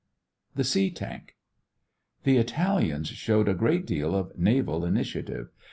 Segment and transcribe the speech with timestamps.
[0.55, 1.35] THE SEA TANK
[2.23, 5.49] The Italians showed a great deal of naval initiative.